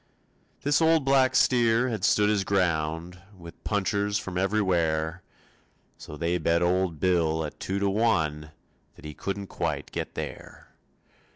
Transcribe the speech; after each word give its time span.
This 0.63 0.81
old 0.81 1.05
black 1.05 1.35
steer 1.35 1.89
had 1.89 2.03
stood 2.03 2.27
his 2.27 2.43
ground 2.43 3.21
With 3.37 3.63
punchers 3.63 4.17
from 4.17 4.35
everywhere; 4.35 5.21
So 5.95 6.17
they 6.17 6.39
bet 6.39 6.63
old 6.63 6.99
Bill 6.99 7.45
at 7.45 7.59
two 7.59 7.77
to 7.77 7.87
one 7.87 8.49
That 8.95 9.05
he 9.05 9.13
couldn't 9.13 9.45
quite 9.45 9.91
get 9.91 10.15
there. 10.15 10.73